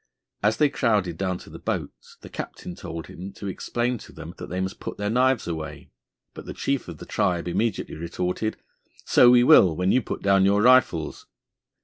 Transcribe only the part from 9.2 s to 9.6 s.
we